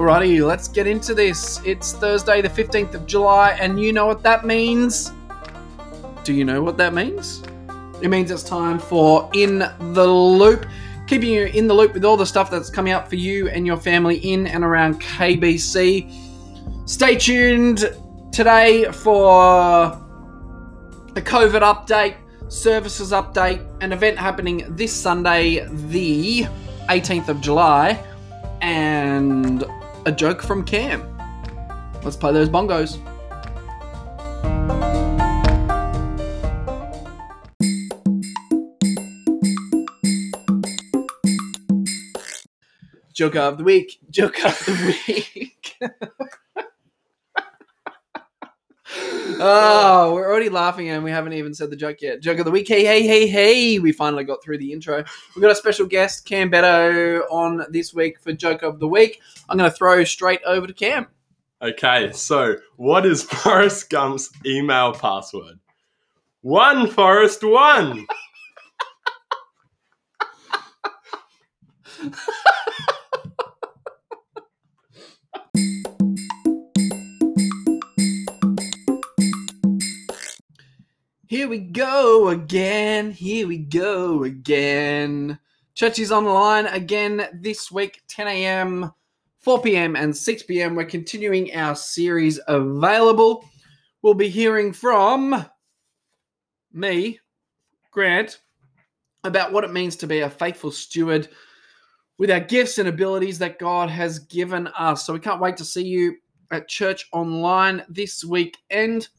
Alrighty, 0.00 0.42
let's 0.46 0.66
get 0.66 0.86
into 0.86 1.12
this. 1.12 1.60
It's 1.62 1.92
Thursday, 1.92 2.40
the 2.40 2.48
15th 2.48 2.94
of 2.94 3.06
July, 3.06 3.50
and 3.60 3.78
you 3.78 3.92
know 3.92 4.06
what 4.06 4.22
that 4.22 4.46
means? 4.46 5.12
Do 6.24 6.32
you 6.32 6.42
know 6.42 6.62
what 6.62 6.78
that 6.78 6.94
means? 6.94 7.42
It 8.00 8.08
means 8.08 8.30
it's 8.30 8.42
time 8.42 8.78
for 8.78 9.28
In 9.34 9.58
the 9.58 10.06
Loop, 10.06 10.64
keeping 11.06 11.28
you 11.28 11.44
in 11.44 11.66
the 11.66 11.74
loop 11.74 11.92
with 11.92 12.06
all 12.06 12.16
the 12.16 12.24
stuff 12.24 12.50
that's 12.50 12.70
coming 12.70 12.94
up 12.94 13.10
for 13.10 13.16
you 13.16 13.50
and 13.50 13.66
your 13.66 13.76
family 13.76 14.16
in 14.16 14.46
and 14.46 14.64
around 14.64 15.02
KBC. 15.02 16.10
Stay 16.88 17.16
tuned 17.16 17.94
today 18.32 18.90
for 18.90 19.28
a 21.14 21.20
COVID 21.20 21.60
update, 21.60 22.16
services 22.48 23.12
update, 23.12 23.62
an 23.82 23.92
event 23.92 24.16
happening 24.16 24.64
this 24.66 24.94
Sunday, 24.94 25.68
the 25.68 26.44
18th 26.88 27.28
of 27.28 27.42
July, 27.42 28.02
a 30.06 30.12
joke 30.12 30.42
from 30.42 30.64
Cam. 30.64 31.06
Let's 32.02 32.16
play 32.16 32.32
those 32.32 32.48
bongos. 32.48 32.98
Joke 43.12 43.36
of 43.36 43.58
the 43.58 43.64
week. 43.64 43.98
Joke 44.10 44.42
of 44.44 44.58
the 44.64 44.96
week. 45.06 45.78
oh, 49.40 50.12
we're 50.14 50.28
already 50.28 50.48
laughing 50.48 50.88
and 50.90 51.02
we 51.02 51.10
haven't 51.10 51.32
even 51.32 51.54
said 51.54 51.70
the 51.70 51.76
joke 51.76 52.02
yet. 52.02 52.20
Joke 52.20 52.38
of 52.38 52.44
the 52.44 52.50
week. 52.50 52.68
Hey, 52.68 52.84
hey, 52.84 53.06
hey, 53.06 53.26
hey. 53.26 53.78
We 53.78 53.92
finally 53.92 54.24
got 54.24 54.42
through 54.42 54.58
the 54.58 54.72
intro. 54.72 55.02
We've 55.34 55.42
got 55.42 55.50
a 55.50 55.56
special 55.56 55.86
guest, 55.86 56.24
Cam 56.26 56.50
Beto, 56.50 57.22
on 57.30 57.64
this 57.70 57.94
week 57.94 58.20
for 58.20 58.32
Joke 58.32 58.62
of 58.62 58.78
the 58.78 58.88
Week. 58.88 59.20
I'm 59.48 59.56
going 59.56 59.70
to 59.70 59.76
throw 59.76 60.04
straight 60.04 60.40
over 60.44 60.66
to 60.66 60.72
Cam. 60.72 61.06
Okay, 61.62 62.10
so 62.12 62.56
what 62.76 63.04
is 63.04 63.22
Forrest 63.24 63.90
Gump's 63.90 64.30
email 64.46 64.92
password? 64.92 65.58
One 66.42 66.88
Forrest 66.88 67.42
one. 67.42 68.06
Here 81.30 81.46
we 81.46 81.58
go 81.58 82.30
again. 82.30 83.12
Here 83.12 83.46
we 83.46 83.58
go 83.58 84.24
again. 84.24 85.38
Church 85.76 86.00
is 86.00 86.10
on 86.10 86.24
the 86.24 86.30
line 86.30 86.66
again 86.66 87.28
this 87.32 87.70
week, 87.70 88.02
10 88.08 88.26
a.m., 88.26 88.92
4 89.38 89.62
p.m., 89.62 89.94
and 89.94 90.16
6 90.16 90.42
p.m. 90.42 90.74
We're 90.74 90.86
continuing 90.86 91.54
our 91.54 91.76
series 91.76 92.40
available. 92.48 93.44
We'll 94.02 94.14
be 94.14 94.28
hearing 94.28 94.72
from 94.72 95.46
me, 96.72 97.20
Grant, 97.92 98.40
about 99.22 99.52
what 99.52 99.62
it 99.62 99.72
means 99.72 99.94
to 99.98 100.08
be 100.08 100.22
a 100.22 100.28
faithful 100.28 100.72
steward 100.72 101.28
with 102.18 102.32
our 102.32 102.40
gifts 102.40 102.78
and 102.78 102.88
abilities 102.88 103.38
that 103.38 103.60
God 103.60 103.88
has 103.88 104.18
given 104.18 104.66
us. 104.76 105.06
So 105.06 105.12
we 105.12 105.20
can't 105.20 105.40
wait 105.40 105.56
to 105.58 105.64
see 105.64 105.84
you 105.84 106.16
at 106.50 106.66
church 106.66 107.06
online 107.12 107.84
this 107.88 108.24
weekend. 108.24 109.10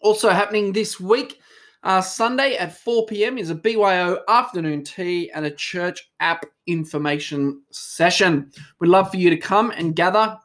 Also 0.00 0.28
happening 0.28 0.72
this 0.72 1.00
week, 1.00 1.40
uh, 1.82 2.00
Sunday 2.00 2.56
at 2.56 2.76
4 2.76 3.06
p.m. 3.06 3.38
is 3.38 3.50
a 3.50 3.54
BYO 3.54 4.20
afternoon 4.28 4.84
tea 4.84 5.30
and 5.30 5.46
a 5.46 5.50
church 5.50 6.10
app 6.20 6.44
information 6.66 7.62
session. 7.70 8.50
We'd 8.80 8.88
love 8.88 9.10
for 9.10 9.16
you 9.16 9.30
to 9.30 9.36
come 9.36 9.70
and 9.70 9.94
gather. 9.94 10.36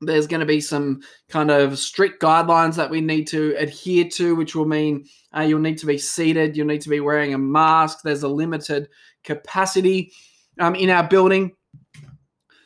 There's 0.00 0.26
going 0.26 0.40
to 0.40 0.46
be 0.46 0.60
some 0.60 1.00
kind 1.28 1.52
of 1.52 1.78
strict 1.78 2.20
guidelines 2.20 2.74
that 2.74 2.90
we 2.90 3.00
need 3.00 3.28
to 3.28 3.54
adhere 3.56 4.08
to, 4.14 4.34
which 4.34 4.56
will 4.56 4.66
mean 4.66 5.04
uh, 5.36 5.42
you'll 5.42 5.60
need 5.60 5.78
to 5.78 5.86
be 5.86 5.98
seated, 5.98 6.56
you'll 6.56 6.66
need 6.66 6.80
to 6.80 6.88
be 6.88 6.98
wearing 6.98 7.34
a 7.34 7.38
mask. 7.38 8.00
There's 8.02 8.24
a 8.24 8.28
limited 8.28 8.88
capacity 9.22 10.12
um, 10.58 10.74
in 10.74 10.90
our 10.90 11.06
building. 11.06 11.52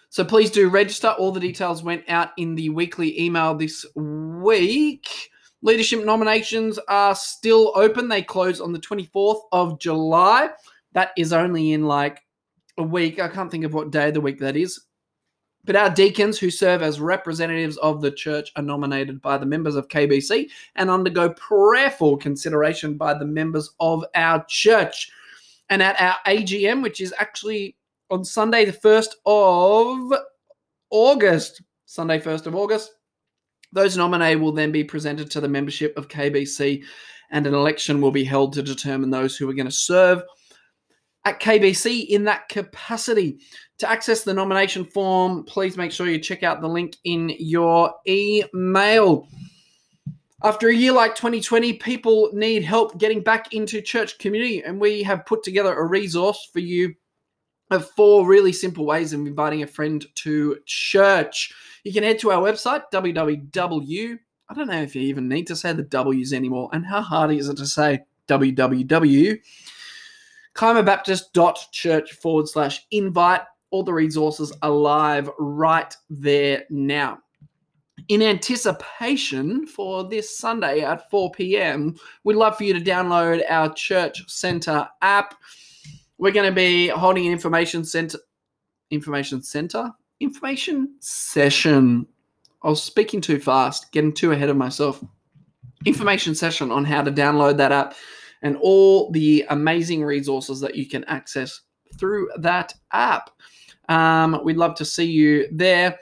So 0.08 0.24
please 0.24 0.50
do 0.50 0.70
register. 0.70 1.08
All 1.08 1.30
the 1.30 1.40
details 1.40 1.82
went 1.82 2.04
out 2.08 2.30
in 2.38 2.54
the 2.54 2.70
weekly 2.70 3.20
email 3.20 3.54
this 3.54 3.84
week. 3.94 5.06
Leadership 5.62 6.04
nominations 6.04 6.78
are 6.88 7.14
still 7.14 7.72
open. 7.74 8.08
They 8.08 8.22
close 8.22 8.60
on 8.60 8.72
the 8.72 8.78
24th 8.78 9.40
of 9.52 9.80
July. 9.80 10.50
That 10.92 11.10
is 11.16 11.32
only 11.32 11.72
in 11.72 11.84
like 11.84 12.20
a 12.78 12.82
week. 12.82 13.18
I 13.18 13.28
can't 13.28 13.50
think 13.50 13.64
of 13.64 13.74
what 13.74 13.90
day 13.90 14.08
of 14.08 14.14
the 14.14 14.20
week 14.20 14.38
that 14.40 14.56
is. 14.56 14.80
But 15.64 15.76
our 15.76 15.90
deacons 15.90 16.38
who 16.38 16.50
serve 16.50 16.80
as 16.80 17.00
representatives 17.00 17.76
of 17.78 18.00
the 18.00 18.12
church 18.12 18.52
are 18.54 18.62
nominated 18.62 19.20
by 19.20 19.36
the 19.36 19.46
members 19.46 19.74
of 19.74 19.88
KBC 19.88 20.48
and 20.76 20.88
undergo 20.88 21.30
prayerful 21.30 22.18
consideration 22.18 22.96
by 22.96 23.14
the 23.14 23.24
members 23.24 23.70
of 23.80 24.04
our 24.14 24.44
church. 24.48 25.10
And 25.68 25.82
at 25.82 26.00
our 26.00 26.14
AGM, 26.26 26.82
which 26.82 27.00
is 27.00 27.12
actually 27.18 27.76
on 28.10 28.24
Sunday, 28.24 28.64
the 28.64 28.72
1st 28.72 29.08
of 29.26 30.12
August, 30.90 31.62
Sunday, 31.86 32.20
1st 32.20 32.46
of 32.46 32.54
August, 32.54 32.92
those 33.72 33.96
nominated 33.96 34.40
will 34.40 34.52
then 34.52 34.72
be 34.72 34.84
presented 34.84 35.30
to 35.30 35.40
the 35.40 35.48
membership 35.48 35.96
of 35.96 36.08
KBC, 36.08 36.84
and 37.30 37.46
an 37.46 37.54
election 37.54 38.00
will 38.00 38.10
be 38.10 38.24
held 38.24 38.52
to 38.54 38.62
determine 38.62 39.10
those 39.10 39.36
who 39.36 39.48
are 39.48 39.54
going 39.54 39.66
to 39.66 39.72
serve 39.72 40.22
at 41.24 41.40
KBC 41.40 42.06
in 42.06 42.24
that 42.24 42.48
capacity. 42.48 43.40
To 43.78 43.90
access 43.90 44.22
the 44.22 44.32
nomination 44.32 44.84
form, 44.84 45.44
please 45.44 45.76
make 45.76 45.92
sure 45.92 46.08
you 46.08 46.18
check 46.18 46.42
out 46.42 46.60
the 46.60 46.68
link 46.68 46.96
in 47.04 47.32
your 47.38 47.92
email. 48.08 49.28
After 50.42 50.68
a 50.68 50.74
year 50.74 50.92
like 50.92 51.16
2020, 51.16 51.74
people 51.74 52.30
need 52.32 52.62
help 52.62 52.98
getting 52.98 53.22
back 53.22 53.52
into 53.52 53.82
church 53.82 54.18
community, 54.18 54.62
and 54.62 54.80
we 54.80 55.02
have 55.02 55.26
put 55.26 55.42
together 55.42 55.74
a 55.74 55.84
resource 55.84 56.48
for 56.52 56.60
you 56.60 56.94
of 57.70 57.90
four 57.90 58.26
really 58.26 58.52
simple 58.52 58.86
ways 58.86 59.12
of 59.12 59.20
inviting 59.20 59.62
a 59.62 59.66
friend 59.66 60.06
to 60.14 60.58
church. 60.66 61.52
You 61.86 61.92
can 61.92 62.02
head 62.02 62.18
to 62.18 62.32
our 62.32 62.42
website, 62.42 62.82
www. 62.92 64.18
I 64.48 64.54
don't 64.54 64.66
know 64.66 64.82
if 64.82 64.96
you 64.96 65.02
even 65.02 65.28
need 65.28 65.46
to 65.46 65.54
say 65.54 65.72
the 65.72 65.84
W's 65.84 66.32
anymore. 66.32 66.68
And 66.72 66.84
how 66.84 67.00
hard 67.00 67.30
is 67.30 67.48
it 67.48 67.58
to 67.58 67.66
say 67.66 68.00
www? 68.26 69.38
Church 71.70 72.12
forward 72.14 72.48
slash 72.48 72.84
invite. 72.90 73.42
All 73.70 73.84
the 73.84 73.92
resources 73.92 74.52
are 74.62 74.70
live 74.70 75.30
right 75.38 75.94
there 76.10 76.64
now. 76.70 77.20
In 78.08 78.20
anticipation 78.20 79.64
for 79.68 80.08
this 80.08 80.36
Sunday 80.36 80.80
at 80.80 81.08
4 81.08 81.30
p.m., 81.30 81.94
we'd 82.24 82.34
love 82.34 82.56
for 82.56 82.64
you 82.64 82.74
to 82.74 82.80
download 82.80 83.44
our 83.48 83.72
Church 83.74 84.28
Center 84.28 84.88
app. 85.02 85.36
We're 86.18 86.32
going 86.32 86.50
to 86.50 86.54
be 86.54 86.88
holding 86.88 87.26
an 87.26 87.32
information 87.32 87.84
center, 87.84 88.18
information 88.90 89.40
center, 89.40 89.92
information 90.20 90.94
session. 91.00 92.06
I 92.62 92.68
was 92.68 92.82
speaking 92.82 93.20
too 93.20 93.38
fast, 93.38 93.92
getting 93.92 94.12
too 94.12 94.32
ahead 94.32 94.48
of 94.48 94.56
myself. 94.56 95.02
Information 95.84 96.34
session 96.34 96.72
on 96.72 96.84
how 96.84 97.02
to 97.02 97.12
download 97.12 97.56
that 97.58 97.72
app 97.72 97.94
and 98.42 98.56
all 98.60 99.10
the 99.12 99.44
amazing 99.50 100.04
resources 100.04 100.60
that 100.60 100.74
you 100.74 100.88
can 100.88 101.04
access 101.04 101.60
through 101.98 102.28
that 102.38 102.74
app. 102.92 103.30
Um, 103.88 104.40
we'd 104.42 104.56
love 104.56 104.74
to 104.76 104.84
see 104.84 105.04
you 105.04 105.48
there. 105.52 105.98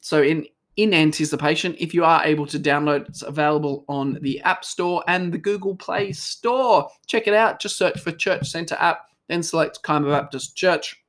So 0.00 0.22
in 0.22 0.46
in 0.76 0.94
anticipation, 0.94 1.76
if 1.78 1.92
you 1.92 2.04
are 2.04 2.24
able 2.24 2.46
to 2.46 2.58
download, 2.58 3.08
it's 3.08 3.22
available 3.22 3.84
on 3.88 4.18
the 4.22 4.40
App 4.42 4.64
Store 4.64 5.04
and 5.08 5.30
the 5.30 5.38
Google 5.38 5.76
Play 5.76 6.12
Store. 6.12 6.88
Check 7.06 7.26
it 7.26 7.34
out. 7.34 7.60
Just 7.60 7.76
search 7.76 8.00
for 8.00 8.12
Church 8.12 8.48
Center 8.48 8.76
app, 8.80 9.00
then 9.28 9.42
select 9.42 9.82
Kiama 9.82 10.08
Baptist 10.08 10.56
Church. 10.56 10.99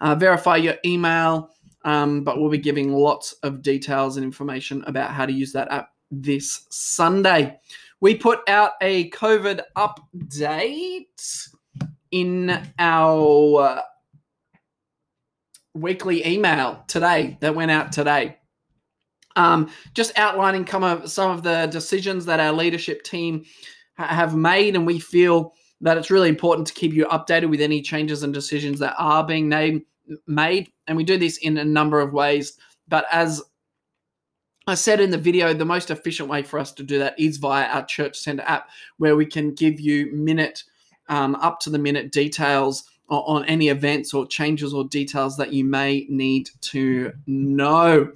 Uh, 0.00 0.14
verify 0.14 0.56
your 0.56 0.76
email, 0.84 1.50
um, 1.84 2.22
but 2.22 2.40
we'll 2.40 2.50
be 2.50 2.58
giving 2.58 2.92
lots 2.92 3.32
of 3.42 3.62
details 3.62 4.16
and 4.16 4.24
information 4.24 4.84
about 4.86 5.10
how 5.10 5.26
to 5.26 5.32
use 5.32 5.52
that 5.52 5.70
app 5.72 5.90
this 6.10 6.66
Sunday. 6.70 7.58
We 8.00 8.14
put 8.14 8.48
out 8.48 8.72
a 8.80 9.10
COVID 9.10 9.60
update 9.76 11.48
in 12.10 12.60
our 12.78 13.60
uh, 13.60 13.82
weekly 15.74 16.26
email 16.26 16.84
today 16.86 17.36
that 17.40 17.54
went 17.54 17.70
out 17.70 17.92
today. 17.92 18.38
Um, 19.36 19.70
just 19.94 20.18
outlining 20.18 20.66
some 20.66 20.82
of, 20.82 21.10
some 21.10 21.30
of 21.30 21.42
the 21.42 21.66
decisions 21.66 22.24
that 22.26 22.40
our 22.40 22.52
leadership 22.52 23.02
team 23.02 23.44
ha- 23.96 24.06
have 24.06 24.34
made, 24.34 24.74
and 24.74 24.86
we 24.86 24.98
feel 24.98 25.54
that 25.80 25.96
it's 25.96 26.10
really 26.10 26.28
important 26.28 26.66
to 26.66 26.74
keep 26.74 26.92
you 26.92 27.06
updated 27.06 27.50
with 27.50 27.60
any 27.60 27.80
changes 27.80 28.22
and 28.22 28.34
decisions 28.34 28.78
that 28.80 28.94
are 28.98 29.24
being 29.24 29.48
made. 30.26 30.72
And 30.86 30.96
we 30.96 31.04
do 31.04 31.16
this 31.16 31.38
in 31.38 31.58
a 31.58 31.64
number 31.64 32.00
of 32.00 32.12
ways. 32.12 32.58
But 32.88 33.06
as 33.12 33.42
I 34.66 34.74
said 34.74 35.00
in 35.00 35.10
the 35.10 35.18
video, 35.18 35.54
the 35.54 35.64
most 35.64 35.90
efficient 35.90 36.28
way 36.28 36.42
for 36.42 36.58
us 36.58 36.72
to 36.72 36.82
do 36.82 36.98
that 36.98 37.18
is 37.18 37.36
via 37.36 37.66
our 37.68 37.86
Church 37.86 38.18
Center 38.18 38.42
app, 38.46 38.68
where 38.98 39.16
we 39.16 39.24
can 39.24 39.54
give 39.54 39.80
you 39.80 40.12
minute, 40.12 40.64
um, 41.08 41.36
up 41.36 41.60
to 41.60 41.70
the 41.70 41.78
minute 41.78 42.12
details 42.12 42.84
on 43.08 43.44
any 43.46 43.68
events 43.68 44.12
or 44.12 44.26
changes 44.26 44.74
or 44.74 44.84
details 44.84 45.36
that 45.38 45.52
you 45.52 45.64
may 45.64 46.06
need 46.10 46.50
to 46.60 47.12
know. 47.26 48.12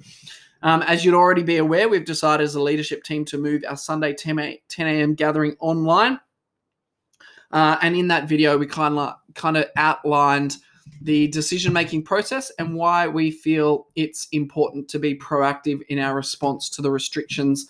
Um, 0.61 0.81
as 0.83 1.03
you'd 1.03 1.15
already 1.15 1.43
be 1.43 1.57
aware, 1.57 1.89
we've 1.89 2.05
decided 2.05 2.43
as 2.43 2.55
a 2.55 2.61
leadership 2.61 3.03
team 3.03 3.25
to 3.25 3.37
move 3.37 3.63
our 3.67 3.75
Sunday 3.75 4.13
10 4.13 4.39
a.m. 4.39 5.15
gathering 5.15 5.55
online. 5.59 6.19
Uh, 7.53 7.77
and 7.83 7.95
in 7.95 8.07
that 8.07 8.27
video, 8.27 8.57
we 8.57 8.65
kind 8.65 8.97
of 8.97 9.15
kind 9.35 9.57
of 9.57 9.65
outlined 9.77 10.57
the 11.01 11.27
decision 11.27 11.71
making 11.71 12.03
process 12.03 12.51
and 12.59 12.73
why 12.73 13.07
we 13.07 13.29
feel 13.29 13.87
it's 13.95 14.27
important 14.31 14.89
to 14.89 14.99
be 14.99 15.15
proactive 15.15 15.81
in 15.89 15.99
our 15.99 16.15
response 16.15 16.69
to 16.69 16.81
the 16.81 16.89
restrictions 16.89 17.67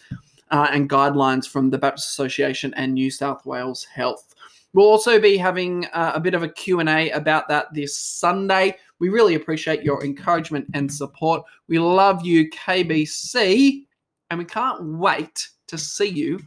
uh, 0.51 0.68
and 0.71 0.89
guidelines 0.89 1.47
from 1.47 1.69
the 1.69 1.77
Baptist 1.77 2.09
Association 2.09 2.74
and 2.75 2.94
New 2.94 3.12
South 3.12 3.45
Wales 3.45 3.83
Health. 3.83 4.33
We'll 4.74 4.88
also 4.88 5.19
be 5.19 5.38
having 5.38 5.86
uh, 5.88 6.13
a 6.15 6.19
bit 6.19 6.33
of 6.33 6.44
a 6.44 6.50
Q&A 6.50 7.12
about 7.12 7.47
that 7.50 7.74
this 7.74 7.97
Sunday. 7.97 8.77
We 9.00 9.09
really 9.09 9.36
appreciate 9.36 9.83
your 9.83 10.03
encouragement 10.03 10.68
and 10.74 10.91
support. 10.91 11.44
We 11.68 11.77
love 11.77 12.25
you, 12.25 12.50
KBC, 12.50 13.86
and 14.29 14.39
we 14.39 14.45
can't 14.45 14.97
wait 14.97 15.50
to 15.68 15.77
see 15.77 16.07
you 16.07 16.39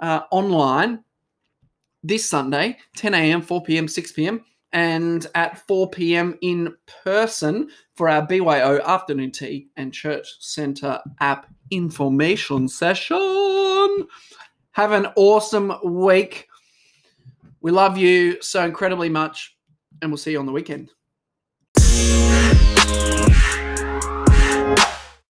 uh, 0.00 0.22
online 0.30 1.04
this 2.02 2.28
Sunday, 2.28 2.78
10 2.96 3.14
a.m., 3.14 3.42
4 3.42 3.62
p.m., 3.62 3.88
6 3.88 4.12
p.m 4.12 4.44
and 4.72 5.26
at 5.34 5.66
4 5.66 5.90
p.m. 5.90 6.38
in 6.42 6.74
person 7.02 7.68
for 7.94 8.08
our 8.08 8.22
BYO 8.22 8.80
afternoon 8.84 9.30
tea 9.32 9.68
and 9.76 9.92
church 9.92 10.26
center 10.38 11.00
app 11.20 11.46
information 11.70 12.68
session. 12.68 14.06
Have 14.72 14.92
an 14.92 15.06
awesome 15.16 15.72
week. 15.84 16.46
We 17.60 17.72
love 17.72 17.98
you 17.98 18.40
so 18.40 18.64
incredibly 18.64 19.08
much, 19.08 19.56
and 20.00 20.10
we'll 20.10 20.18
see 20.18 20.32
you 20.32 20.38
on 20.38 20.46
the 20.46 20.52
weekend. 20.52 20.90